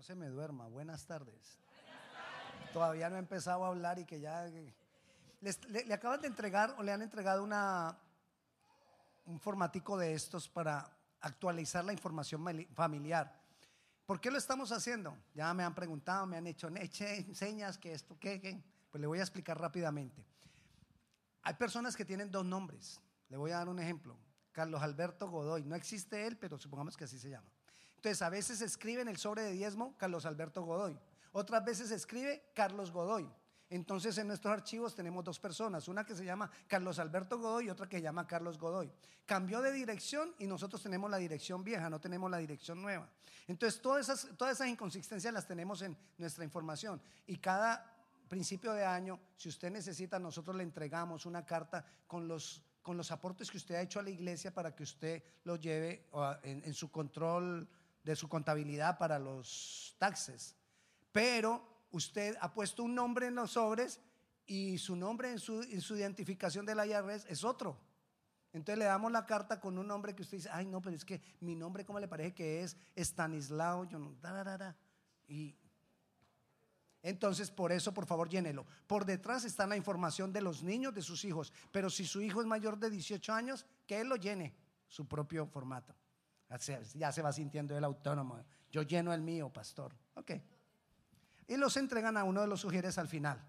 [0.00, 0.66] No se me duerma.
[0.66, 1.58] Buenas tardes.
[2.72, 4.46] Todavía no he empezado a hablar y que ya...
[4.46, 7.98] le, acaban de entregar o le han entregado una,
[9.26, 10.90] un formatico de estos para
[11.20, 13.42] actualizar la información familiar.
[14.06, 15.14] ¿Por qué lo estamos haciendo?
[15.34, 16.70] Ya me han preguntado, me han hecho
[17.34, 18.58] señas que esto, que, que.
[18.90, 20.24] Pues le voy a explicar rápidamente.
[21.42, 23.02] Hay personas que tienen dos nombres.
[23.28, 24.16] Le voy a dar un ejemplo.
[24.50, 25.64] Carlos Alberto Godoy.
[25.64, 27.50] No existe él, pero supongamos que así se llama.
[28.00, 30.98] Entonces, a veces escribe en el sobre de diezmo Carlos Alberto Godoy.
[31.32, 33.30] Otras veces escribe Carlos Godoy.
[33.68, 37.68] Entonces, en nuestros archivos tenemos dos personas, una que se llama Carlos Alberto Godoy y
[37.68, 38.90] otra que se llama Carlos Godoy.
[39.26, 43.06] Cambió de dirección y nosotros tenemos la dirección vieja, no tenemos la dirección nueva.
[43.46, 47.84] Entonces, todas esas, todas esas inconsistencias las tenemos en nuestra información y cada
[48.28, 53.10] principio de año, si usted necesita, nosotros le entregamos una carta con los con los
[53.10, 56.08] aportes que usted ha hecho a la iglesia para que usted lo lleve
[56.42, 57.68] en, su control
[58.02, 60.56] de su contabilidad para los taxes.
[61.12, 64.00] Pero usted ha puesto un nombre en los sobres
[64.46, 67.78] y su nombre en su, identificación de la IRS es otro.
[68.52, 71.04] Entonces le damos la carta con un nombre que usted dice, ay no, pero es
[71.04, 72.76] que mi nombre, ¿cómo le parece que es?
[72.96, 73.86] Estanislao,
[75.28, 75.54] Y
[77.02, 78.66] entonces, por eso, por favor, llénelo.
[78.86, 81.52] Por detrás está la información de los niños, de sus hijos.
[81.70, 84.54] Pero si su hijo es mayor de 18 años, que él lo llene
[84.86, 85.94] su propio formato.
[86.94, 88.42] Ya se va sintiendo el autónomo.
[88.70, 89.94] Yo lleno el mío, pastor.
[90.14, 90.32] Ok.
[91.46, 93.40] Y los entregan a uno de los sugieres al final.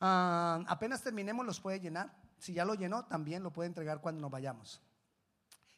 [0.00, 2.14] Ah, apenas terminemos, los puede llenar.
[2.38, 4.80] Si ya lo llenó, también lo puede entregar cuando nos vayamos.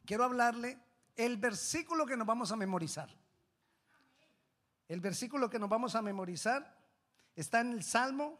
[0.05, 0.79] Quiero hablarle
[1.17, 3.09] el versículo que nos vamos a memorizar.
[4.89, 6.77] El versículo que nos vamos a memorizar
[7.35, 8.39] está en el Salmo.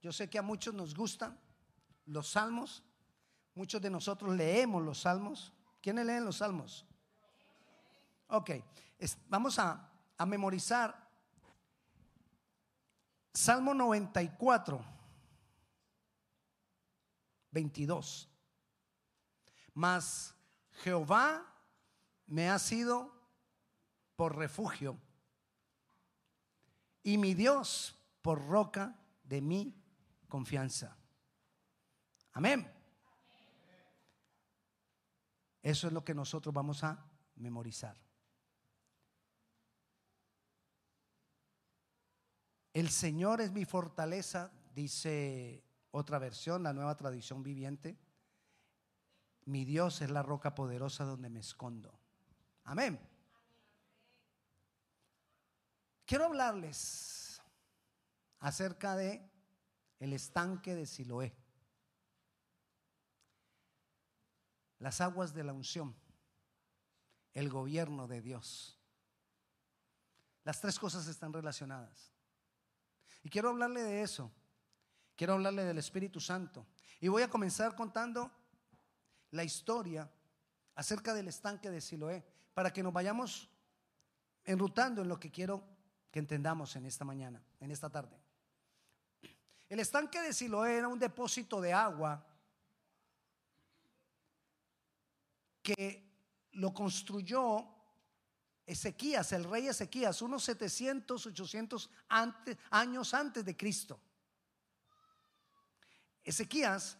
[0.00, 1.38] Yo sé que a muchos nos gustan
[2.06, 2.82] los salmos.
[3.54, 5.52] Muchos de nosotros leemos los salmos.
[5.88, 6.84] ¿Quiénes leen los salmos?
[8.26, 8.50] Ok,
[9.26, 11.08] vamos a, a memorizar
[13.32, 14.84] Salmo 94,
[17.52, 18.28] 22.
[19.72, 20.34] Mas
[20.72, 21.42] Jehová
[22.26, 23.10] me ha sido
[24.14, 25.00] por refugio
[27.02, 28.94] y mi Dios por roca
[29.24, 29.74] de mi
[30.28, 30.98] confianza.
[32.34, 32.77] Amén.
[35.62, 37.04] Eso es lo que nosotros vamos a
[37.36, 37.96] memorizar.
[42.72, 47.98] El Señor es mi fortaleza, dice otra versión, la nueva tradición viviente.
[49.46, 51.98] Mi Dios es la roca poderosa donde me escondo.
[52.64, 53.00] Amén.
[56.04, 57.42] Quiero hablarles
[58.40, 59.28] acerca de
[59.98, 61.34] el estanque de Siloé.
[64.78, 65.94] Las aguas de la unción,
[67.34, 68.78] el gobierno de Dios.
[70.44, 72.12] Las tres cosas están relacionadas.
[73.22, 74.30] Y quiero hablarle de eso.
[75.16, 76.66] Quiero hablarle del Espíritu Santo.
[77.00, 78.30] Y voy a comenzar contando
[79.30, 80.10] la historia
[80.74, 82.24] acerca del estanque de Siloé,
[82.54, 83.50] para que nos vayamos
[84.44, 85.62] enrutando en lo que quiero
[86.10, 88.16] que entendamos en esta mañana, en esta tarde.
[89.68, 92.24] El estanque de Siloé era un depósito de agua
[95.74, 97.68] que lo construyó
[98.64, 101.90] Ezequías, el rey Ezequías, unos 700, 800
[102.70, 104.00] años antes de Cristo.
[106.24, 106.96] Ezequías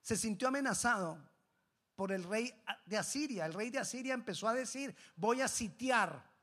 [0.00, 1.18] se sintió amenazado
[1.94, 2.54] por el rey
[2.86, 3.44] de Asiria.
[3.44, 6.34] El rey de Asiria empezó a decir, voy a sitiar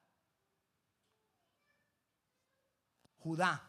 [3.18, 3.68] Judá.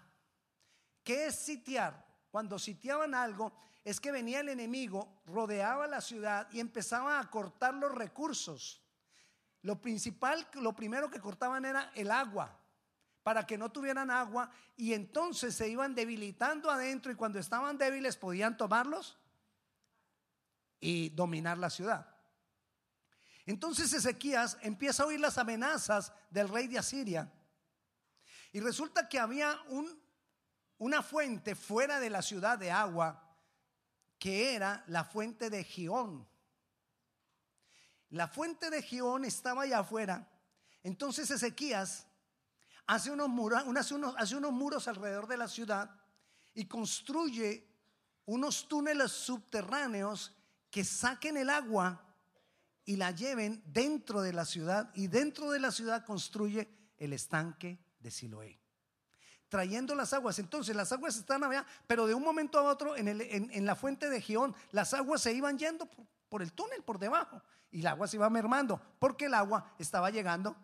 [1.02, 2.04] ¿Qué es sitiar?
[2.30, 7.74] Cuando sitiaban algo es que venía el enemigo, rodeaba la ciudad y empezaba a cortar
[7.74, 8.82] los recursos.
[9.60, 12.58] Lo principal, lo primero que cortaban era el agua,
[13.22, 18.16] para que no tuvieran agua y entonces se iban debilitando adentro y cuando estaban débiles
[18.16, 19.18] podían tomarlos
[20.80, 22.06] y dominar la ciudad.
[23.46, 27.30] Entonces Ezequías empieza a oír las amenazas del rey de Asiria
[28.52, 30.00] y resulta que había un,
[30.78, 33.23] una fuente fuera de la ciudad de agua
[34.24, 36.26] que era la fuente de Gión.
[38.08, 40.26] La fuente de Gión estaba allá afuera.
[40.82, 42.06] Entonces Ezequías
[42.86, 43.62] hace unos, muros,
[44.16, 45.94] hace unos muros alrededor de la ciudad
[46.54, 47.70] y construye
[48.24, 50.34] unos túneles subterráneos
[50.70, 52.16] que saquen el agua
[52.86, 57.78] y la lleven dentro de la ciudad y dentro de la ciudad construye el estanque
[57.98, 58.63] de Siloé.
[59.48, 60.38] Trayendo las aguas.
[60.38, 63.76] Entonces las aguas están allá, pero de un momento a otro en, el, en, la
[63.76, 65.88] fuente de Gión, las aguas se iban yendo
[66.28, 67.42] por, el túnel, por debajo.
[67.70, 70.56] Y el agua se iba mermando, porque el agua estaba llegando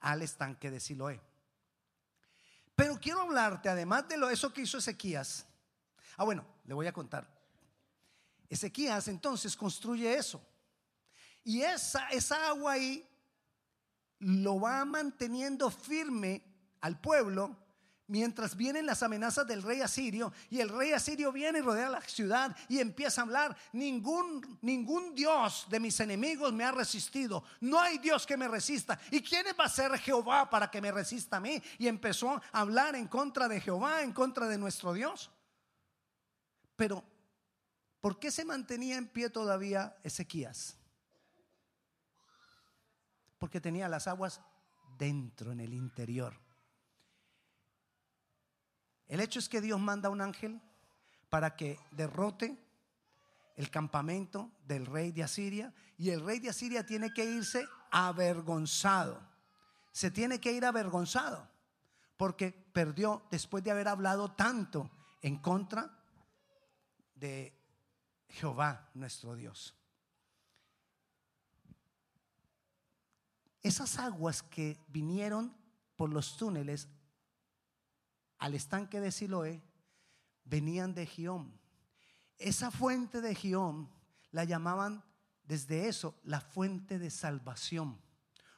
[0.00, 1.20] al estanque de Siloé.
[2.74, 5.46] Pero quiero hablarte, además de lo eso que hizo Ezequías.
[6.16, 7.28] Ah, bueno, le voy a contar.
[8.48, 10.42] Ezequías entonces construye eso.
[11.44, 13.06] Y esa, esa agua ahí
[14.18, 16.42] lo va manteniendo firme
[16.80, 17.56] al pueblo
[18.10, 22.00] mientras vienen las amenazas del rey asirio y el rey asirio viene y rodea la
[22.02, 27.78] ciudad y empieza a hablar, ningún ningún dios de mis enemigos me ha resistido, no
[27.80, 28.98] hay dios que me resista.
[29.10, 31.62] ¿Y quién va a ser Jehová para que me resista a mí?
[31.78, 35.30] Y empezó a hablar en contra de Jehová, en contra de nuestro Dios.
[36.74, 37.04] Pero
[38.00, 40.76] ¿por qué se mantenía en pie todavía Ezequías?
[43.38, 44.40] Porque tenía las aguas
[44.98, 46.49] dentro en el interior.
[49.10, 50.60] El hecho es que Dios manda un ángel
[51.30, 52.56] para que derrote
[53.56, 59.20] el campamento del rey de Asiria y el rey de Asiria tiene que irse avergonzado.
[59.90, 61.50] Se tiene que ir avergonzado
[62.16, 64.88] porque perdió después de haber hablado tanto
[65.22, 65.90] en contra
[67.16, 67.52] de
[68.28, 69.74] Jehová nuestro Dios.
[73.60, 75.52] Esas aguas que vinieron
[75.96, 76.88] por los túneles
[78.40, 79.62] al estanque de Siloé
[80.44, 81.52] venían de Gión.
[82.38, 83.88] Esa fuente de Gión
[84.32, 85.04] la llamaban
[85.44, 88.00] desde eso la fuente de salvación,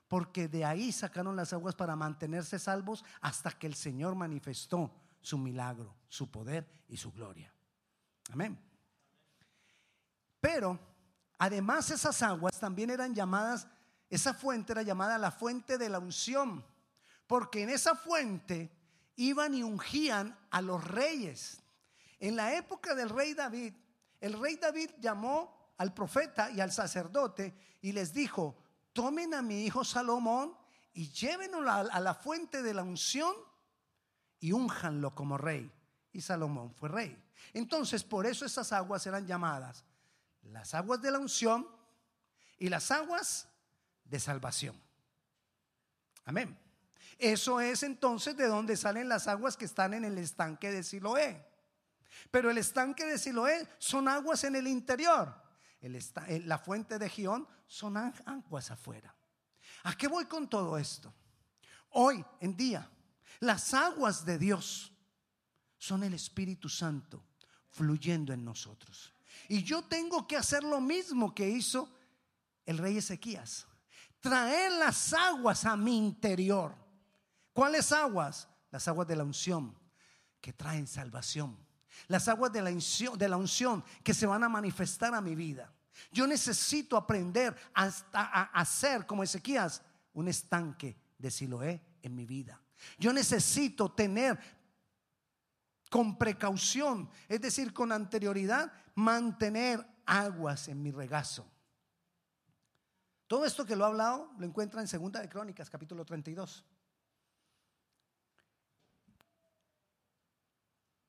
[0.08, 5.36] porque de ahí sacaron las aguas para mantenerse salvos hasta que el Señor manifestó su
[5.36, 7.52] milagro, su poder y su gloria.
[8.30, 8.58] Amén.
[10.40, 10.78] Pero
[11.38, 13.66] además esas aguas también eran llamadas,
[14.08, 16.64] esa fuente era llamada la fuente de la unción,
[17.26, 18.81] porque en esa fuente
[19.16, 21.62] iban y ungían a los reyes.
[22.18, 23.74] En la época del rey David,
[24.20, 28.56] el rey David llamó al profeta y al sacerdote y les dijo,
[28.92, 30.56] tomen a mi hijo Salomón
[30.94, 33.34] y llévenlo a la fuente de la unción
[34.38, 35.72] y únjanlo como rey.
[36.12, 37.20] Y Salomón fue rey.
[37.52, 39.84] Entonces, por eso esas aguas eran llamadas
[40.50, 41.66] las aguas de la unción
[42.58, 43.48] y las aguas
[44.04, 44.80] de salvación.
[46.24, 46.58] Amén.
[47.22, 51.46] Eso es entonces de donde salen las aguas que están en el estanque de Siloé.
[52.32, 55.32] Pero el estanque de Siloé son aguas en el interior.
[55.80, 59.14] la fuente de Gión son aguas afuera.
[59.84, 61.14] ¿A qué voy con todo esto?
[61.90, 62.90] Hoy en día,
[63.38, 64.92] las aguas de Dios
[65.78, 67.22] son el Espíritu Santo
[67.70, 69.14] fluyendo en nosotros.
[69.48, 71.88] Y yo tengo que hacer lo mismo que hizo
[72.66, 73.68] el rey Ezequías.
[74.20, 76.81] Traer las aguas a mi interior.
[77.52, 78.48] ¿Cuáles aguas?
[78.70, 79.76] Las aguas de la unción
[80.40, 81.56] que traen salvación.
[82.08, 85.72] Las aguas de la, unción, que se van a manifestar a mi vida.
[86.10, 89.82] Yo necesito aprender hasta a hacer como Ezequías
[90.14, 92.60] un estanque de Siloé en mi vida.
[92.98, 94.38] Yo necesito tener
[95.90, 101.46] con precaución, es decir, con anterioridad, mantener aguas en mi regazo.
[103.26, 106.64] Todo esto que lo he hablado lo encuentra en Segunda de Crónicas, capítulo 32.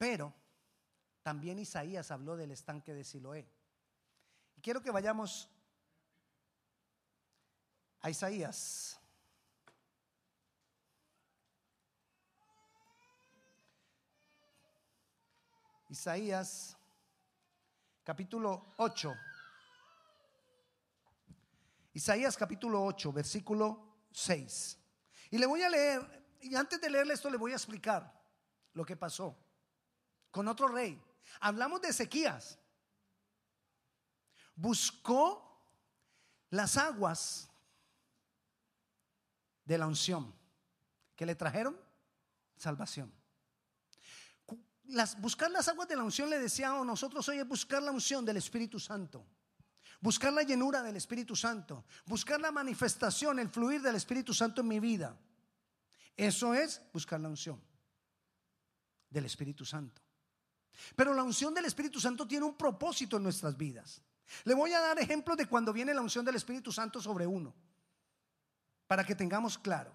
[0.03, 0.33] Pero
[1.21, 3.49] también Isaías habló del estanque de Siloé.
[4.57, 5.49] Y quiero que vayamos
[8.01, 8.99] a Isaías.
[15.87, 16.75] Isaías
[18.03, 19.15] capítulo 8.
[21.93, 24.77] Isaías capítulo 8, versículo 6.
[25.31, 28.21] Y le voy a leer, y antes de leerle esto le voy a explicar
[28.73, 29.42] lo que pasó
[30.33, 30.99] con otro rey.
[31.41, 32.57] Hablamos de Ezequías.
[34.55, 35.63] Buscó
[36.49, 37.49] las aguas
[39.63, 40.33] de la unción
[41.15, 41.79] que le trajeron
[42.57, 43.13] salvación.
[44.85, 47.91] Las, buscar las aguas de la unción le decía a nosotros hoy es buscar la
[47.91, 49.23] unción del Espíritu Santo.
[50.01, 51.85] Buscar la llenura del Espíritu Santo.
[52.07, 55.15] Buscar la manifestación, el fluir del Espíritu Santo en mi vida.
[56.17, 57.61] Eso es buscar la unción
[59.11, 60.02] del Espíritu Santo.
[60.95, 64.01] Pero la unción del Espíritu Santo tiene un propósito en nuestras vidas.
[64.45, 67.53] Le voy a dar ejemplos de cuando viene la unción del Espíritu Santo sobre uno,
[68.87, 69.93] para que tengamos claro.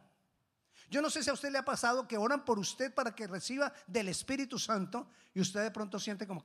[0.90, 3.26] Yo no sé si a usted le ha pasado que oran por usted para que
[3.26, 6.42] reciba del Espíritu Santo y usted de pronto siente como,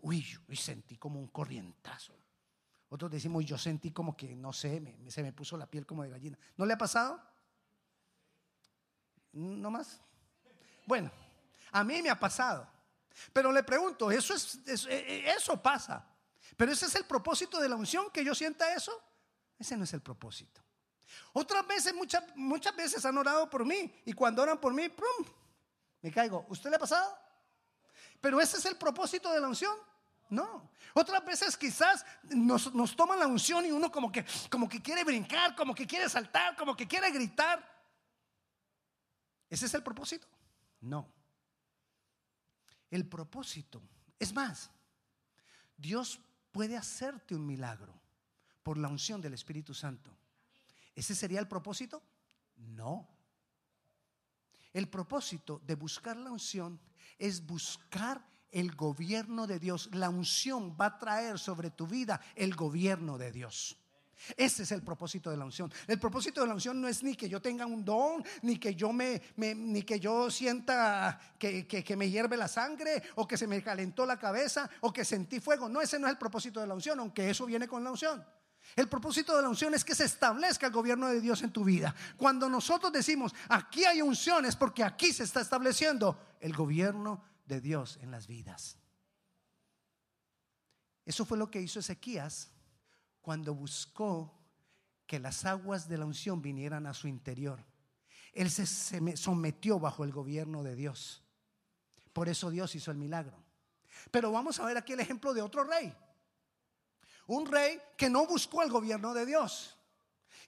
[0.00, 2.14] uy, sentí como un corrientazo.
[2.88, 6.10] Otros decimos, yo sentí como que, no sé, se me puso la piel como de
[6.10, 6.38] gallina.
[6.56, 7.22] ¿No le ha pasado?
[9.32, 10.00] ¿No más?
[10.86, 11.10] Bueno,
[11.72, 12.68] a mí me ha pasado.
[13.32, 16.06] Pero le pregunto, ¿eso, es, eso, e, e, eso pasa?
[16.56, 18.92] ¿Pero ese es el propósito de la unción, que yo sienta eso?
[19.58, 20.60] Ese no es el propósito.
[21.32, 25.26] Otras veces, muchas, muchas veces han orado por mí y cuando oran por mí, ¡prum!
[26.00, 26.44] me caigo.
[26.48, 27.16] ¿Usted le ha pasado?
[28.20, 29.76] Pero ese es el propósito de la unción.
[30.28, 30.70] No.
[30.94, 35.04] Otras veces quizás nos, nos toman la unción y uno como que, como que quiere
[35.04, 37.62] brincar, como que quiere saltar, como que quiere gritar.
[39.48, 40.26] ¿Ese es el propósito?
[40.80, 41.06] No.
[42.92, 43.80] El propósito,
[44.18, 44.70] es más,
[45.78, 46.20] Dios
[46.52, 47.98] puede hacerte un milagro
[48.62, 50.14] por la unción del Espíritu Santo.
[50.94, 52.02] ¿Ese sería el propósito?
[52.54, 53.08] No.
[54.74, 56.78] El propósito de buscar la unción
[57.16, 59.88] es buscar el gobierno de Dios.
[59.94, 63.78] La unción va a traer sobre tu vida el gobierno de Dios.
[64.36, 65.72] Ese es el propósito de la unción.
[65.86, 68.74] El propósito de la unción no es ni que yo tenga un don, ni que
[68.74, 73.46] yo me, ni que yo sienta que, que, me hierve la sangre, o que se
[73.46, 75.68] me calentó la cabeza, o que sentí fuego.
[75.68, 78.24] No, ese no es el propósito de la unción, aunque eso viene con la unción.
[78.76, 81.64] El propósito de la unción es que se establezca el gobierno de Dios en tu
[81.64, 81.94] vida.
[82.16, 87.60] Cuando nosotros decimos aquí hay unción, es porque aquí se está estableciendo el gobierno de
[87.60, 88.78] Dios en las vidas.
[91.04, 92.52] Eso fue lo que hizo Ezequías
[93.22, 94.36] cuando buscó
[95.06, 97.64] que las aguas de la unción vinieran a su interior.
[98.32, 98.66] Él se,
[99.16, 101.22] sometió bajo el gobierno de Dios.
[102.12, 103.42] Por eso Dios hizo el milagro.
[104.10, 105.94] Pero vamos a ver aquí el ejemplo de otro rey.
[107.26, 109.76] Un rey que no buscó el gobierno de Dios.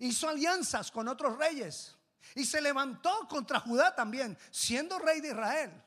[0.00, 1.96] Hizo alianzas con otros reyes.
[2.34, 5.82] Y se levantó contra Judá también, siendo rey de Israel.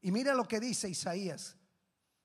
[0.00, 1.55] Y mira lo que dice Isaías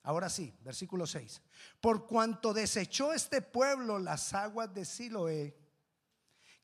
[0.03, 1.41] Ahora sí, versículo 6.
[1.79, 5.57] Por cuanto desechó este pueblo las aguas de Siloé,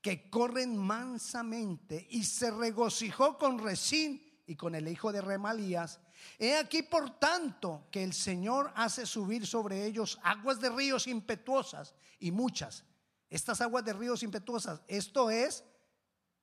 [0.00, 6.00] que corren mansamente, y se regocijó con Resín y con el hijo de Remalías,
[6.38, 11.94] he aquí por tanto que el Señor hace subir sobre ellos aguas de ríos impetuosas
[12.18, 12.84] y muchas.
[13.28, 15.64] Estas aguas de ríos impetuosas, esto es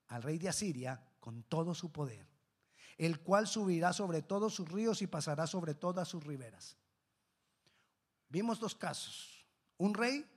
[0.08, 2.28] al rey de Asiria con todo su poder,
[2.98, 6.78] el cual subirá sobre todos sus ríos y pasará sobre todas sus riberas.
[8.36, 9.48] Vimos dos casos.
[9.78, 10.30] Un rey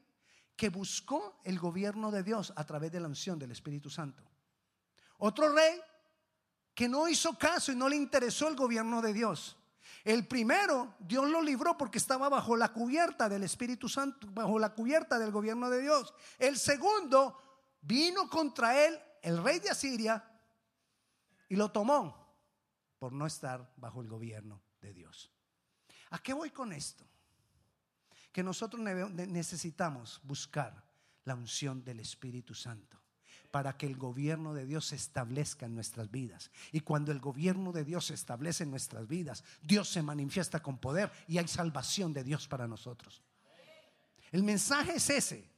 [0.55, 4.23] que buscó el gobierno de Dios a través de la unción del Espíritu Santo.
[5.17, 5.81] Otro rey
[6.73, 9.57] que no hizo caso y no le interesó el gobierno de Dios.
[10.05, 14.75] El primero, Dios lo libró porque estaba bajo la cubierta del Espíritu Santo, bajo la
[14.75, 16.15] cubierta del gobierno de Dios.
[16.39, 17.37] El segundo,
[17.81, 20.25] vino contra él el rey de Asiria
[21.49, 22.33] y lo tomó
[23.01, 25.33] por no estar bajo el gobierno de Dios.
[26.11, 27.05] ¿A qué voy con esto?
[28.39, 30.85] Que nosotros necesitamos buscar
[31.25, 32.97] la unción del Espíritu Santo
[33.51, 36.53] para que el gobierno de Dios se establezca en nuestras vidas.
[36.71, 40.79] Y cuando el gobierno de Dios se establece en nuestras vidas, Dios se manifiesta con
[40.79, 43.25] poder y hay salvación de Dios para nosotros.
[44.31, 45.51] El mensaje es ese,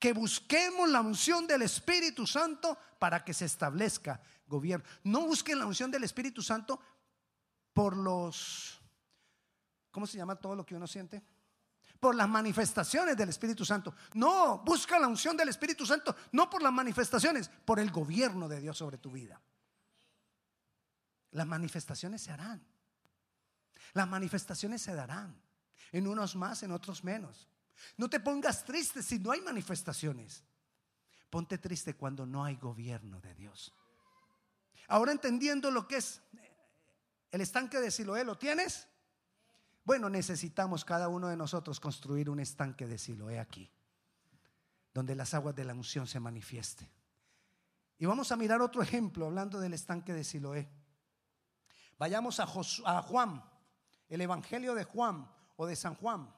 [0.00, 4.84] que busquemos la unción del Espíritu Santo para que se establezca gobierno.
[5.04, 6.80] No busquen la unción del Espíritu Santo
[7.72, 8.80] por los,
[9.92, 11.22] ¿cómo se llama todo lo que uno siente?
[12.02, 13.94] Por las manifestaciones del Espíritu Santo.
[14.14, 18.60] No, busca la unción del Espíritu Santo, no por las manifestaciones, por el gobierno de
[18.60, 19.40] Dios sobre tu vida.
[21.30, 22.60] Las manifestaciones se harán.
[23.92, 25.40] Las manifestaciones se darán.
[25.92, 27.48] En unos más, en otros menos.
[27.96, 30.42] No te pongas triste si no hay manifestaciones.
[31.30, 33.72] Ponte triste cuando no hay gobierno de Dios.
[34.88, 36.20] Ahora entendiendo lo que es
[37.30, 38.88] el estanque de Siloé, ¿lo tienes?
[39.84, 43.68] Bueno, necesitamos cada uno de nosotros construir un estanque de Siloé aquí,
[44.94, 46.88] donde las aguas de la unción se manifieste.
[47.98, 50.68] Y vamos a mirar otro ejemplo hablando del estanque de Siloé.
[51.98, 53.44] Vayamos a, a Juan,
[54.08, 56.32] el Evangelio de Juan o de San Juan.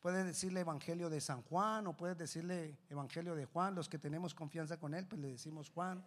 [0.00, 3.74] Puedes decirle Evangelio de San Juan o puedes decirle Evangelio de Juan.
[3.74, 6.04] Los que tenemos confianza con él, pues le decimos Juan.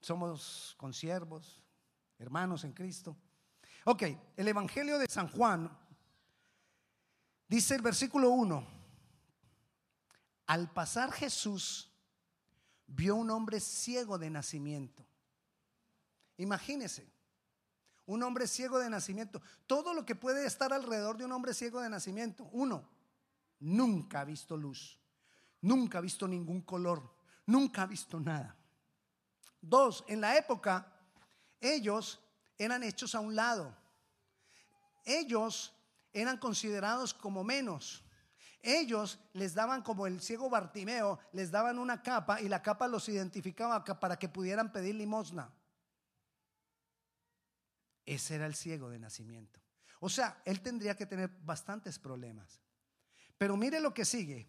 [0.00, 1.62] Somos consiervos,
[2.22, 3.16] hermanos en Cristo.
[3.84, 4.04] Ok,
[4.36, 5.70] el Evangelio de San Juan
[7.48, 8.66] dice el versículo 1,
[10.46, 11.90] al pasar Jesús
[12.86, 15.04] vio un hombre ciego de nacimiento.
[16.36, 17.10] Imagínese,
[18.06, 19.40] un hombre ciego de nacimiento.
[19.66, 22.48] Todo lo que puede estar alrededor de un hombre ciego de nacimiento.
[22.52, 22.88] Uno,
[23.60, 24.98] nunca ha visto luz,
[25.60, 27.14] nunca ha visto ningún color,
[27.46, 28.56] nunca ha visto nada.
[29.60, 30.91] Dos, en la época
[31.62, 32.20] ellos
[32.58, 33.74] eran hechos a un lado.
[35.04, 35.72] Ellos
[36.12, 38.04] eran considerados como menos.
[38.60, 43.08] Ellos les daban como el ciego Bartimeo, les daban una capa y la capa los
[43.08, 45.52] identificaba para que pudieran pedir limosna.
[48.04, 49.60] Ese era el ciego de nacimiento.
[50.00, 52.60] O sea, él tendría que tener bastantes problemas.
[53.38, 54.48] Pero mire lo que sigue.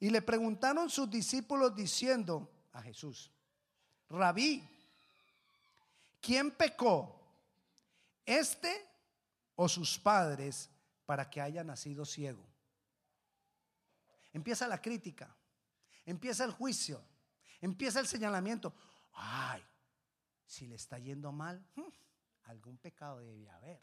[0.00, 3.30] Y le preguntaron sus discípulos diciendo a Jesús,
[4.08, 4.68] Rabí,
[6.22, 7.20] ¿quién pecó?
[8.24, 8.88] ¿Este
[9.56, 10.70] o sus padres
[11.04, 12.46] para que haya nacido ciego?
[14.32, 15.36] Empieza la crítica,
[16.06, 17.04] empieza el juicio,
[17.60, 18.74] empieza el señalamiento.
[19.12, 19.62] Ay,
[20.46, 21.82] si le está yendo mal, hmm,
[22.44, 23.82] algún pecado debe haber.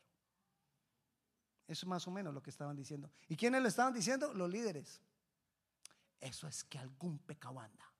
[1.67, 3.11] Eso es más o menos lo que estaban diciendo.
[3.27, 4.33] ¿Y quiénes lo estaban diciendo?
[4.33, 5.01] Los líderes.
[6.19, 7.93] Eso es que algún pecado anda.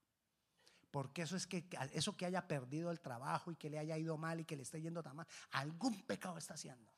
[0.91, 4.17] Porque eso es que eso que haya perdido el trabajo y que le haya ido
[4.17, 6.91] mal y que le esté yendo tan mal, algún pecado está haciendo.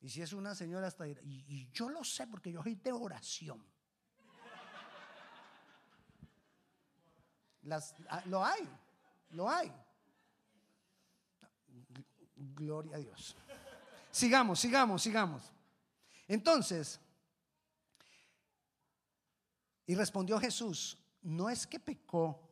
[0.00, 3.64] Y si es una señora hasta y, yo lo sé porque yo soy de oración.
[7.62, 8.68] Las, ah, lo hay,
[9.30, 9.72] lo hay.
[12.34, 13.36] Gloria a Dios.
[14.10, 15.52] Sigamos, sigamos, sigamos.
[16.26, 17.00] Entonces,
[19.86, 22.48] y respondió Jesús, no es que pecó.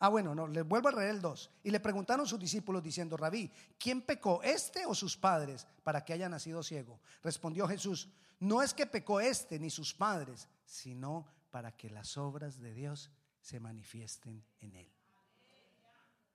[0.00, 1.50] Ah, bueno, no, le vuelvo a leer el 2.
[1.64, 6.12] Y le preguntaron sus discípulos diciendo, Rabí, ¿quién pecó, este o sus padres, para que
[6.12, 7.00] haya nacido ciego?
[7.22, 8.08] Respondió Jesús,
[8.40, 13.10] no es que pecó este ni sus padres, sino para que las obras de Dios
[13.40, 14.92] se manifiesten en él.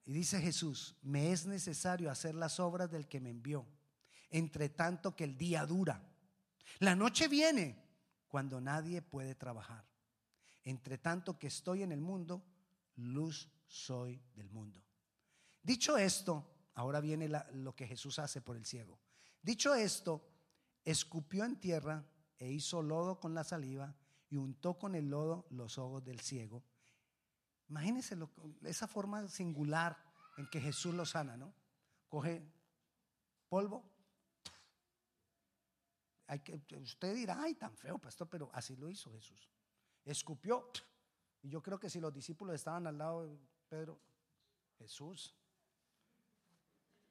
[0.05, 3.65] Y dice Jesús, me es necesario hacer las obras del que me envió,
[4.29, 6.01] entre tanto que el día dura.
[6.79, 7.81] La noche viene
[8.27, 9.92] cuando nadie puede trabajar.
[10.63, 12.43] Entre tanto que estoy en el mundo,
[12.95, 14.81] luz soy del mundo.
[15.61, 18.99] Dicho esto, ahora viene lo que Jesús hace por el ciego.
[19.41, 20.25] Dicho esto,
[20.85, 22.05] escupió en tierra
[22.39, 23.95] e hizo lodo con la saliva
[24.29, 26.63] y untó con el lodo los ojos del ciego.
[27.69, 28.17] Imagínense
[28.63, 29.97] esa forma singular
[30.37, 31.53] en que Jesús lo sana, ¿no?
[32.07, 32.41] Coge
[33.49, 33.83] polvo.
[36.27, 39.49] Hay que, usted dirá, ay, tan feo, pastor, pero así lo hizo Jesús
[40.05, 40.69] escupió.
[41.41, 43.37] Y yo creo que si los discípulos estaban al lado de
[43.69, 43.99] Pedro,
[44.77, 45.35] Jesús,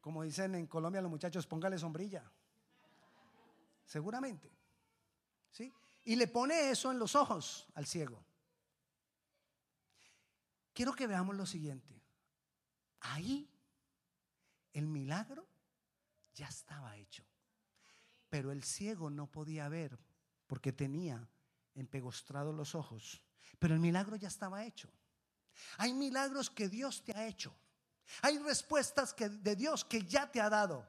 [0.01, 2.31] como dicen en Colombia los muchachos, póngale sombrilla.
[3.85, 4.51] Seguramente.
[5.51, 5.73] ¿Sí?
[6.05, 8.25] Y le pone eso en los ojos al ciego.
[10.73, 12.03] Quiero que veamos lo siguiente.
[13.01, 13.49] Ahí
[14.73, 15.47] el milagro
[16.35, 17.25] ya estaba hecho.
[18.29, 19.99] Pero el ciego no podía ver
[20.47, 21.29] porque tenía
[21.75, 23.23] empegostrados los ojos,
[23.59, 24.91] pero el milagro ya estaba hecho.
[25.79, 27.55] Hay milagros que Dios te ha hecho.
[28.23, 30.87] Hay respuestas que, de Dios que ya te ha dado.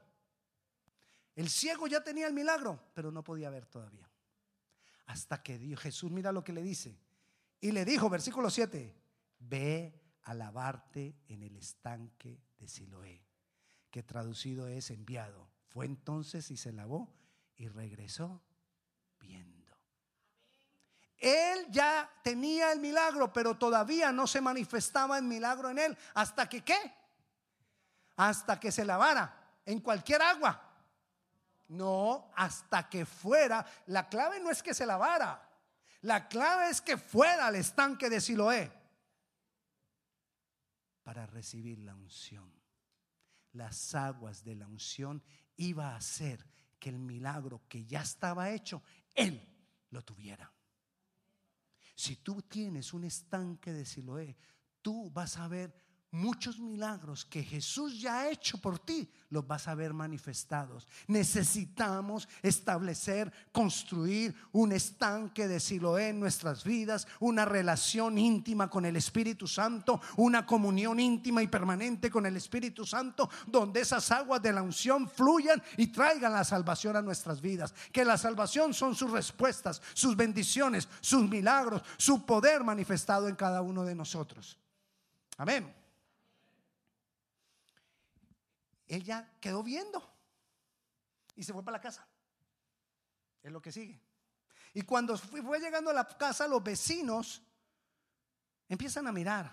[1.35, 4.09] El ciego ya tenía el milagro, pero no podía ver todavía.
[5.05, 6.99] Hasta que Dios, Jesús, mira lo que le dice.
[7.59, 8.95] Y le dijo, versículo 7,
[9.39, 13.25] ve a lavarte en el estanque de Siloé,
[13.89, 15.49] que traducido es enviado.
[15.67, 17.13] Fue entonces y se lavó
[17.55, 18.43] y regresó
[19.19, 19.62] viendo.
[21.23, 25.97] Él ya tenía el milagro, pero todavía no se manifestaba el milagro en él.
[26.13, 26.93] ¿Hasta que qué?
[28.17, 29.33] Hasta que se lavara
[29.65, 30.61] en cualquier agua.
[31.69, 33.65] No, hasta que fuera.
[33.85, 35.49] La clave no es que se lavara.
[36.01, 38.69] La clave es que fuera al estanque de Siloé
[41.03, 42.51] para recibir la unción.
[43.53, 45.23] Las aguas de la unción
[45.55, 46.45] iba a hacer
[46.79, 48.83] que el milagro que ya estaba hecho,
[49.15, 49.41] él
[49.89, 50.52] lo tuviera.
[51.95, 54.35] Si tú tienes un estanque de Siloé,
[54.81, 55.82] tú vas a ver
[56.13, 60.87] muchos milagros que Jesús ya ha hecho por ti, los vas a ver manifestados.
[61.07, 68.95] Necesitamos establecer, construir un estanque de Siloé en nuestras vidas, una relación íntima con el
[68.95, 74.53] Espíritu Santo, una comunión íntima y permanente con el Espíritu Santo, donde esas aguas de
[74.53, 77.73] la unción fluyan y traigan la salvación a nuestras vidas.
[77.91, 83.63] Que la salvación son sus respuestas, sus bendiciones, sus milagros, su poder manifestado en cada
[83.63, 84.59] uno de nosotros.
[85.37, 85.82] Amén.
[88.95, 90.13] Ella quedó viendo
[91.35, 92.07] y se fue para la casa.
[93.41, 94.01] Es lo que sigue.
[94.73, 97.41] Y cuando fue llegando a la casa, los vecinos
[98.67, 99.51] empiezan a mirar.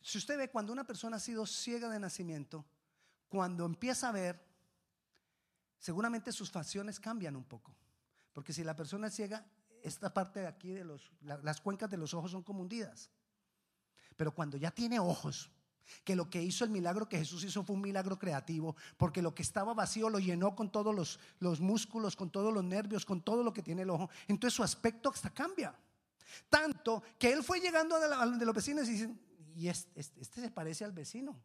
[0.00, 2.64] Si usted ve cuando una persona ha sido ciega de nacimiento,
[3.28, 4.40] cuando empieza a ver,
[5.78, 7.74] seguramente sus facciones cambian un poco.
[8.32, 9.44] Porque si la persona es ciega,
[9.82, 13.10] esta parte de aquí de los, las cuencas de los ojos son como hundidas.
[14.16, 15.50] Pero cuando ya tiene ojos,
[16.04, 19.34] que lo que hizo el milagro que Jesús hizo fue un milagro creativo, porque lo
[19.34, 23.20] que estaba vacío lo llenó con todos los, los músculos, con todos los nervios, con
[23.20, 24.10] todo lo que tiene el ojo.
[24.28, 25.74] Entonces su aspecto hasta cambia.
[26.48, 29.20] Tanto que él fue llegando de, los vecinos y dicen,
[29.54, 31.40] y este, este, se parece al vecino.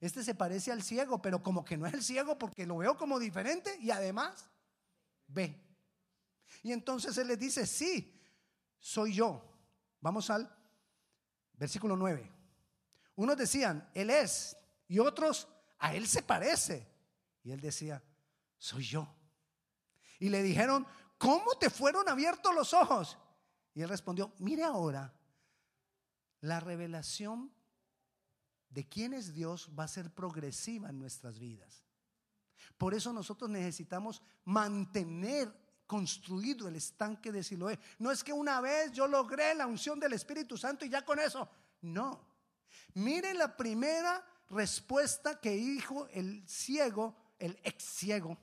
[0.00, 2.96] Este se parece al ciego, pero como que no es el ciego porque lo veo
[2.96, 4.48] como diferente y además
[5.26, 5.60] ve.
[6.62, 8.14] Y entonces él les dice, sí,
[8.78, 9.44] soy yo.
[10.00, 10.48] Vamos al
[11.54, 12.37] versículo 9.
[13.18, 15.48] Unos decían, Él es, y otros,
[15.80, 16.88] a Él se parece.
[17.42, 18.00] Y Él decía,
[18.56, 19.12] soy yo.
[20.20, 20.86] Y le dijeron,
[21.18, 23.18] ¿cómo te fueron abiertos los ojos?
[23.74, 25.12] Y Él respondió, mire ahora,
[26.42, 27.52] la revelación
[28.70, 31.84] de quién es Dios va a ser progresiva en nuestras vidas.
[32.76, 35.52] Por eso nosotros necesitamos mantener
[35.88, 37.80] construido el estanque de Siloé.
[37.98, 41.18] No es que una vez yo logré la unción del Espíritu Santo y ya con
[41.18, 41.50] eso.
[41.80, 42.27] No.
[42.98, 48.36] Mire la primera respuesta que dijo el ciego, el ex ciego,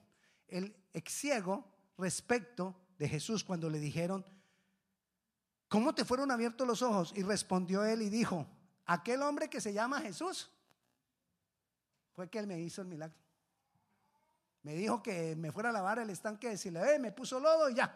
[0.48, 1.62] el ex ciego
[1.98, 4.24] respecto de Jesús cuando le dijeron,
[5.68, 7.12] ¿cómo te fueron abiertos los ojos?
[7.14, 8.46] Y respondió él y dijo,
[8.86, 10.50] aquel hombre que se llama Jesús
[12.14, 13.18] fue que él me hizo el milagro.
[14.62, 17.74] Me dijo que me fuera a lavar el estanque de Siloé, me puso lodo y
[17.74, 17.94] ya.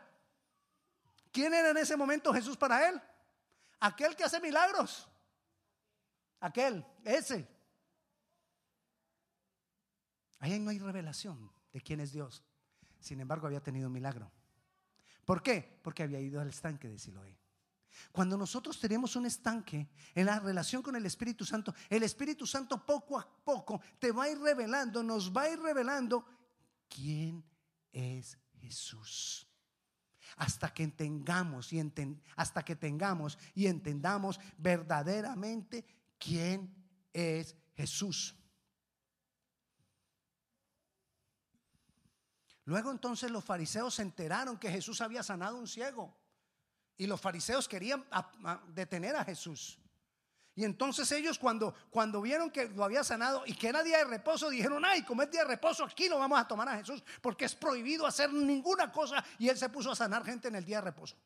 [1.33, 3.01] ¿Quién era en ese momento Jesús para él?
[3.81, 5.10] Aquel que hace milagros.
[6.41, 7.49] Aquel, ese.
[10.39, 12.43] Ahí no hay revelación de quién es Dios.
[12.99, 14.31] Sin embargo, había tenido un milagro.
[15.25, 15.81] ¿Por qué?
[15.83, 17.39] Porque había ido al estanque de Siloé.
[18.13, 22.85] Cuando nosotros tenemos un estanque en la relación con el Espíritu Santo, el Espíritu Santo
[22.85, 26.25] poco a poco te va a ir revelando, nos va a ir revelando
[26.89, 27.45] quién
[27.93, 29.47] es Jesús.
[30.37, 31.83] Hasta que tengamos y
[32.37, 35.85] hasta que tengamos y entendamos verdaderamente
[36.21, 36.73] quién
[37.13, 38.37] es Jesús.
[42.65, 46.17] Luego entonces los fariseos se enteraron que Jesús había sanado a un ciego
[46.97, 48.05] y los fariseos querían
[48.69, 49.79] detener a Jesús.
[50.55, 54.05] Y entonces ellos cuando, cuando vieron que lo había sanado y que era día de
[54.05, 57.03] reposo, dijeron, ay, como es día de reposo, aquí lo vamos a tomar a Jesús
[57.23, 59.25] porque es prohibido hacer ninguna cosa.
[59.39, 61.17] Y él se puso a sanar gente en el día de reposo.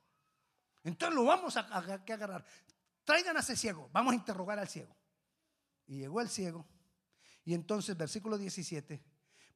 [0.85, 2.44] Entonces lo vamos a, agarrar.
[3.04, 4.94] Traigan a ese ciego, vamos a interrogar al ciego.
[5.86, 6.66] Y llegó el ciego.
[7.44, 9.02] Y entonces, versículo 17,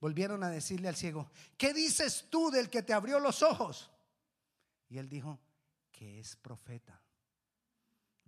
[0.01, 3.91] volvieron a decirle al ciego, ¿qué dices tú del que te abrió los ojos?
[4.91, 5.39] Y él dijo,
[5.99, 7.01] que es profeta.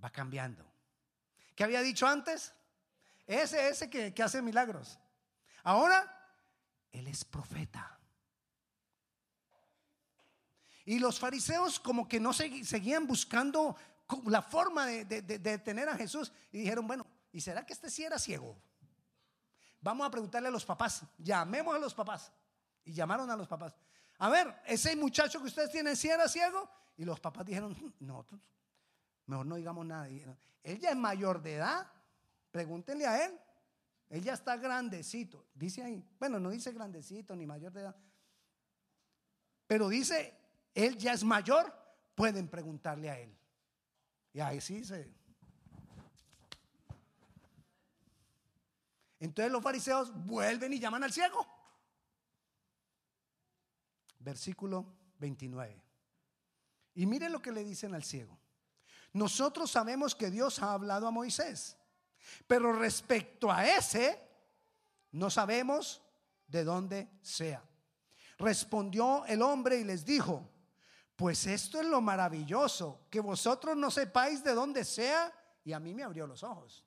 [0.02, 0.64] Va cambiando.
[1.54, 2.52] ¿Qué había dicho antes?
[3.26, 4.98] Ese, ese que, que hace milagros.
[5.62, 6.35] Ahora,
[6.90, 7.98] Él es profeta.
[10.85, 13.76] Y los fariseos como que no seguían buscando
[14.27, 16.33] la forma de, detener a Jesús.
[16.53, 18.57] Y dijeron, bueno, ¿y será que este sí era ciego?
[19.81, 21.03] Vamos a preguntarle a los papás.
[21.18, 22.33] Llamemos a los papás.
[22.85, 23.75] Y llamaron a los papás.
[24.18, 26.68] A ver, ese muchacho que ustedes tienen, ¿sí era ciego?
[26.96, 28.27] Y los papás dijeron, no,
[29.27, 30.09] mejor no digamos nada.
[30.62, 31.87] Ella es mayor de edad.
[32.51, 33.38] Pregúntenle a él.
[34.11, 35.46] Ella está grandecito.
[35.55, 36.05] Dice ahí.
[36.18, 37.96] Bueno, no dice grandecito ni mayor de edad.
[39.66, 40.37] Pero dice,
[40.75, 41.73] él ya es mayor.
[42.14, 43.39] Pueden preguntarle a él.
[44.33, 45.12] Y ahí sí se.
[49.19, 51.47] Entonces los fariseos vuelven y llaman al ciego.
[54.19, 54.87] Versículo
[55.19, 55.83] 29.
[56.95, 58.38] Y miren lo que le dicen al ciego.
[59.12, 61.77] Nosotros sabemos que Dios ha hablado a Moisés,
[62.47, 64.21] pero respecto a ese,
[65.12, 66.01] no sabemos
[66.47, 67.62] de dónde sea.
[68.38, 70.50] Respondió el hombre y les dijo,
[71.20, 75.30] pues esto es lo maravilloso, que vosotros no sepáis de dónde sea,
[75.62, 76.83] y a mí me abrió los ojos.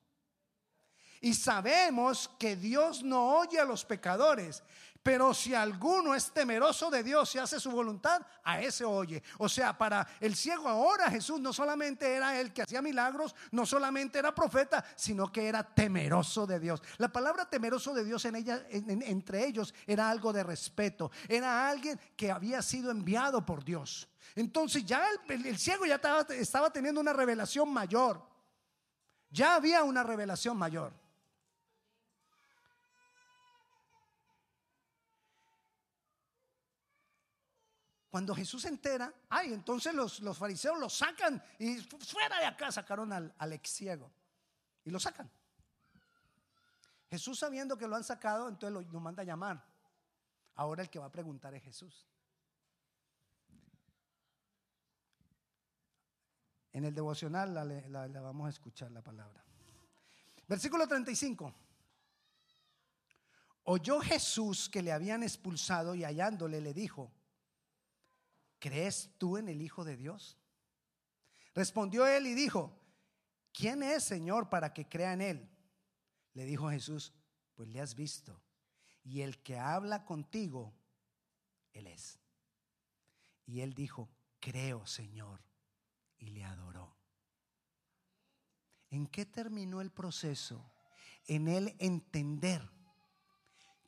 [1.22, 4.64] Y sabemos que Dios no oye a los pecadores,
[5.04, 9.22] pero si alguno es temeroso de Dios y hace su voluntad, a ese oye.
[9.38, 13.66] O sea, para el ciego ahora Jesús no solamente era el que hacía milagros, no
[13.66, 16.82] solamente era profeta, sino que era temeroso de Dios.
[16.98, 21.12] La palabra temeroso de Dios en ella, entre ellos era algo de respeto.
[21.28, 24.08] Era alguien que había sido enviado por Dios.
[24.36, 28.26] Entonces ya el, ciego ya estaba teniendo una revelación mayor.
[29.30, 31.03] Ya había una revelación mayor.
[38.14, 43.12] Cuando Jesús se entera, ay, entonces los, fariseos lo sacan y fuera de acá sacaron
[43.12, 44.14] al, al ex ciego
[44.84, 45.32] y lo sacan.
[47.10, 49.66] Jesús sabiendo que lo han sacado, entonces lo, manda a llamar.
[50.54, 52.08] Ahora el que va a preguntar es Jesús.
[56.72, 59.44] En el devocional la, la, vamos a escuchar la palabra.
[60.48, 61.52] Versículo 35.
[63.64, 67.12] Oyó Jesús que le habían expulsado y hallándole le dijo,
[68.64, 70.38] ¿crees tú en el Hijo de Dios?
[71.54, 72.74] Respondió él y dijo,
[73.52, 75.50] ¿quién es Señor para que crea en él?
[76.34, 77.12] Le dijo Jesús,
[77.56, 78.42] pues le has visto.
[79.04, 80.74] Y el que habla contigo,
[81.74, 82.18] él es.
[83.46, 85.44] Y él dijo, creo, Señor,
[86.18, 86.96] y le adoró.
[88.92, 90.72] ¿En qué terminó el proceso?
[91.26, 92.72] En él entender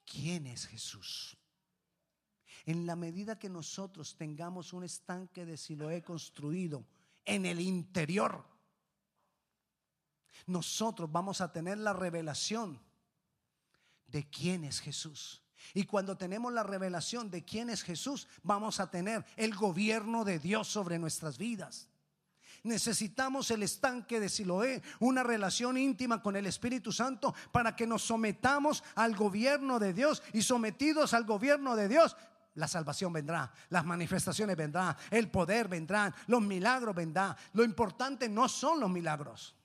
[0.06, 1.38] quién es Jesús.
[2.65, 6.86] En la medida que nosotros tengamos un estanque de Siloé construido
[7.23, 8.43] en el interior,
[10.47, 12.80] nosotros vamos a tener la revelación
[14.08, 15.43] de quién es Jesús.
[15.73, 20.39] Y cuando tenemos la revelación de quién es Jesús, vamos a tener el gobierno de
[20.39, 21.89] Dios sobre nuestras vidas.
[22.63, 28.04] Necesitamos el estanque de Siloé, una relación íntima con el Espíritu Santo para que nos
[28.04, 32.15] sometamos al gobierno de Dios y sometidos al gobierno de Dios.
[32.56, 37.36] La salvación vendrá, las manifestaciones vendrán, el poder vendrán, los milagros vendrán.
[37.54, 39.56] Lo importante no son los milagros.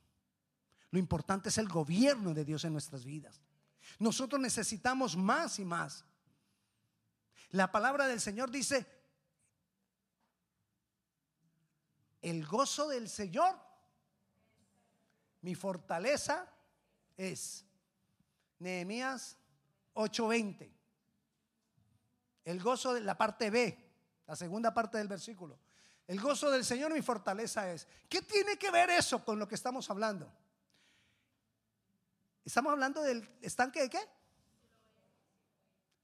[0.91, 3.41] Lo importante es el gobierno de Dios en nuestras vidas.
[3.99, 6.05] Nosotros necesitamos más y más.
[7.51, 8.87] La palabra del Señor dice,
[12.21, 13.57] el gozo del Señor,
[15.43, 16.49] mi fortaleza
[17.17, 17.65] es.
[18.59, 19.37] Nehemías
[19.95, 20.80] 8:20.
[22.51, 23.79] El gozo de la parte B,
[24.27, 25.57] la segunda parte del versículo.
[26.09, 27.87] El gozo del Señor, mi fortaleza es.
[28.09, 30.29] ¿Qué tiene que ver eso con lo que estamos hablando?
[32.45, 34.01] Estamos hablando del estanque de qué?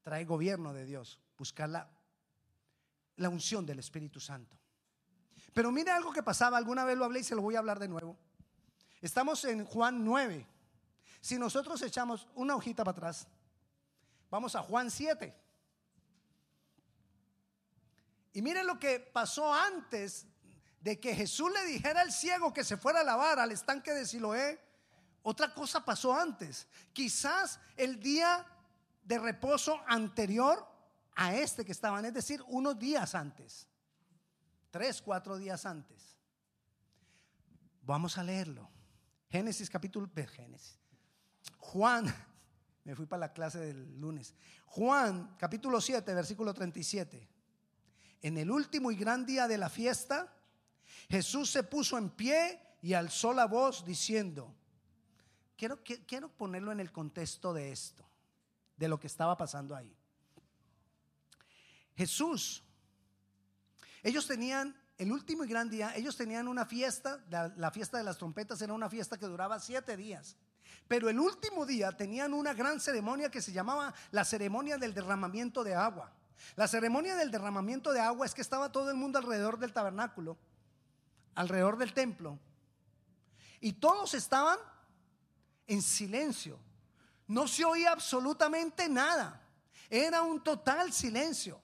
[0.05, 1.91] Trae gobierno de Dios, buscar la,
[3.17, 4.57] la unción del Espíritu Santo.
[5.53, 7.81] Pero mire algo que pasaba, alguna vez lo hablé y se lo voy a hablar
[7.81, 8.17] de nuevo.
[9.01, 10.47] Estamos en Juan 9.
[11.21, 13.27] Si nosotros echamos una hojita para atrás,
[14.31, 15.46] vamos a Juan 7.
[18.37, 20.27] Y miren lo que pasó antes
[20.83, 24.05] de que Jesús le dijera al ciego que se fuera a lavar al estanque de
[24.05, 24.61] Siloé.
[25.23, 26.69] Otra cosa pasó antes.
[26.93, 28.47] Quizás el día
[29.05, 30.69] de reposo anterior
[31.15, 33.67] a este que estaban, es decir, unos días antes.
[34.71, 36.19] Tres, cuatro días antes.
[37.81, 38.69] Vamos a leerlo.
[39.31, 40.79] Génesis capítulo, Génesis.
[41.57, 42.05] Juan,
[42.85, 44.35] me fui para la clase del lunes.
[44.67, 47.36] Juan capítulo 7, versículo 37.
[48.23, 50.33] En el último y gran día de la fiesta,
[51.09, 54.55] Jesús se puso en pie y alzó la voz diciendo,
[55.57, 58.05] quiero, quiero ponerlo en el contexto de esto,
[58.77, 59.95] de lo que estaba pasando ahí.
[61.97, 62.63] Jesús,
[64.03, 68.17] ellos tenían el último y gran día, ellos tenían una fiesta, la, fiesta de las
[68.17, 70.37] trompetas era una fiesta que duraba siete días.
[70.89, 75.65] Pero el último día tenían una gran ceremonia que se llamaba la ceremonia del derramamiento
[75.65, 76.13] de agua.
[76.55, 80.37] La ceremonia del derramamiento de agua es que estaba todo el mundo alrededor del tabernáculo,
[81.35, 82.39] alrededor del templo,
[83.61, 84.59] y todos estaban
[85.67, 86.59] en silencio.
[87.27, 89.43] No se oía absolutamente nada.
[89.91, 91.61] Era un total silencio.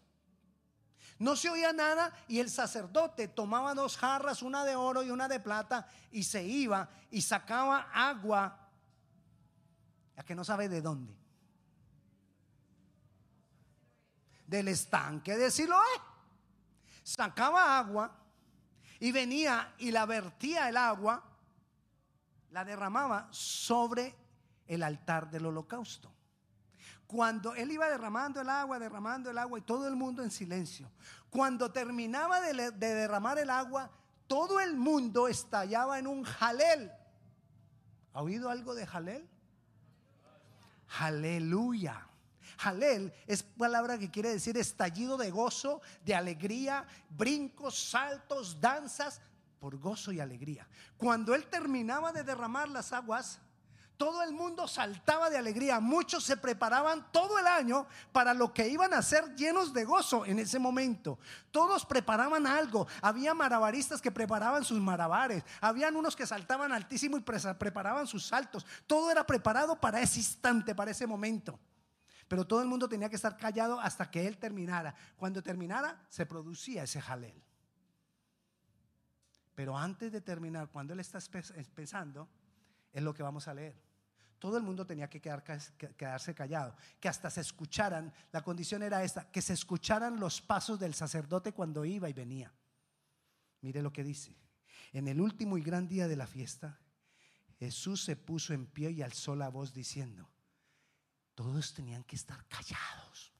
[1.19, 5.29] No se oía nada y el sacerdote tomaba dos jarras, una de oro y una
[5.29, 8.59] de plata, y se iba y sacaba agua,
[10.17, 11.22] a que no sabe de dónde.
[14.53, 15.81] Del estanque de Siloé.
[17.03, 18.15] Sacaba agua
[19.01, 21.25] y venía y la vertía el agua
[22.51, 24.15] la derramaba sobre
[24.67, 26.12] el altar del holocausto.
[27.07, 30.91] Cuando él iba derramando el agua, derramando el agua y todo el mundo en silencio.
[31.31, 33.91] Cuando terminaba de, derramar el agua,
[34.27, 36.93] todo el mundo estallaba en un jalel.
[38.12, 39.27] ¿Ha oído algo de jalel?
[41.01, 42.07] Aleluya.
[42.62, 49.20] Jalel es palabra que quiere decir estallido de gozo, de alegría, brincos, saltos, danzas,
[49.59, 50.68] por gozo y alegría.
[50.96, 53.40] Cuando él terminaba de derramar las aguas,
[53.96, 55.81] todo el mundo saltaba de alegría.
[55.81, 60.25] Muchos se preparaban todo el año para lo que iban a ser llenos de gozo
[60.25, 61.18] en ese momento.
[61.51, 62.87] Todos preparaban algo.
[63.01, 65.44] Había marabaristas que preparaban sus marabares.
[65.61, 68.66] Habían unos que saltaban altísimo y preparaban sus saltos.
[68.87, 71.59] Todo era preparado para ese instante, para ese momento.
[72.33, 74.95] Pero todo el mundo tenía que estar callado hasta que él terminara.
[75.18, 77.35] Cuando terminara, se producía ese jalel.
[79.55, 81.18] Pero antes de terminar, cuando él está
[81.75, 82.31] pensando,
[82.90, 83.79] es lo que vamos a leer.
[84.38, 89.31] Todo el mundo tenía que quedarse callado, que hasta se escucharan, la condición era esta,
[89.31, 92.51] que se escucharan los pasos del sacerdote cuando iba y venía.
[93.61, 94.35] Mire lo que dice.
[94.95, 96.81] En el último y gran día de la fiesta,
[97.59, 100.32] Jesús se puso en pie y alzó la voz diciendo,
[101.35, 103.33] todos tenían que estar callados.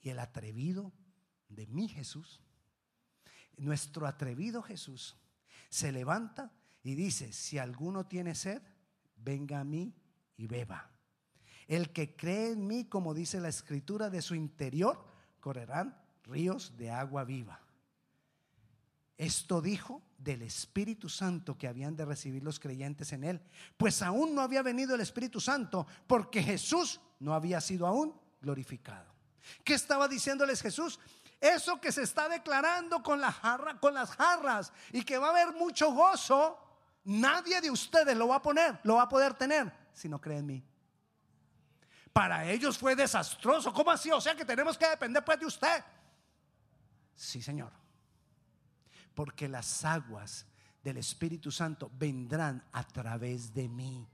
[0.00, 0.92] Y el atrevido
[1.48, 2.40] de mi Jesús
[3.56, 5.16] nuestro atrevido Jesús
[5.68, 8.62] se levanta y dice, si alguno tiene sed,
[9.16, 9.94] venga a mí
[10.36, 10.90] y beba.
[11.66, 15.04] El que cree en mí, como dice la escritura, de su interior
[15.40, 17.60] correrán ríos de agua viva.
[19.18, 23.40] Esto dijo del Espíritu Santo que habían de recibir los creyentes en él,
[23.76, 29.06] pues aún no había venido el Espíritu Santo porque Jesús no había sido aún glorificado.
[29.64, 30.98] ¿Qué estaba diciéndoles Jesús?
[31.40, 35.30] Eso que se está declarando con la jarra, con las jarras y que va a
[35.30, 36.58] haber mucho gozo,
[37.04, 40.38] nadie de ustedes lo va a poner, lo va a poder tener si no cree
[40.38, 40.64] en mí.
[42.12, 43.72] Para ellos fue desastroso.
[43.72, 44.10] ¿Cómo así?
[44.10, 45.84] O sea que tenemos que depender pues de usted.
[47.14, 47.85] Sí, Señor.
[49.16, 50.46] Porque las aguas
[50.84, 54.06] del Espíritu Santo vendrán a través de mí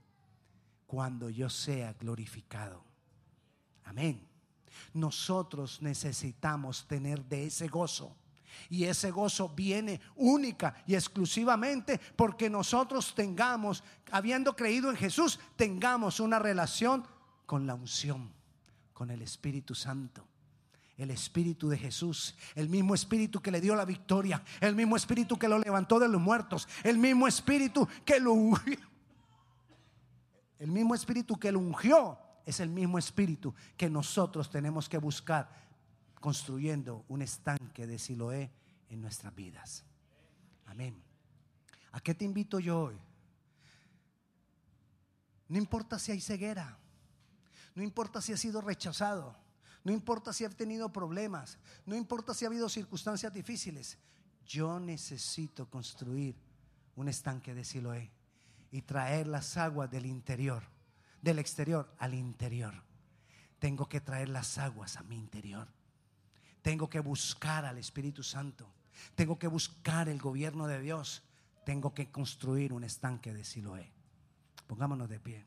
[0.87, 2.83] cuando yo sea glorificado.
[3.83, 4.25] Amén.
[4.93, 8.15] Nosotros necesitamos tener de ese gozo.
[8.69, 16.19] Y ese gozo viene única y exclusivamente porque nosotros tengamos, habiendo creído en Jesús, tengamos
[16.19, 17.05] una relación
[17.45, 18.31] con la unción,
[18.93, 20.25] con el Espíritu Santo.
[21.03, 25.37] El Espíritu de Jesús, el mismo Espíritu que le dio la victoria, el mismo Espíritu
[25.37, 28.77] que lo levantó de los muertos, el mismo Espíritu que lo ungió,
[30.59, 35.49] el mismo Espíritu que lo ungió es el mismo espíritu que nosotros tenemos que buscar
[36.19, 38.51] construyendo un estanque de Siloé
[38.89, 39.85] en nuestras vidas.
[40.65, 41.01] Amén.
[41.91, 42.97] ¿A qué te invito yo hoy?
[45.47, 46.77] No importa si hay ceguera,
[47.75, 49.35] no importa si ha sido rechazado,
[49.83, 53.97] no importa si ha tenido problemas, no importa si ha habido circunstancias difíciles.
[54.45, 56.35] Yo necesito construir
[56.95, 58.11] un estanque de Siloé
[58.71, 60.63] y traer las aguas del interior
[61.23, 62.75] del exterior al interior.
[63.57, 65.69] Tengo que traer las aguas a mi interior.
[66.61, 68.69] Tengo que buscar al Espíritu Santo.
[69.15, 71.23] Tengo que buscar el gobierno de Dios.
[71.65, 73.89] Tengo que construir un estanque de Siloé.
[74.67, 75.45] Pongámonos de pie.